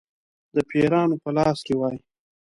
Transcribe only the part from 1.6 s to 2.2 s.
کې وای.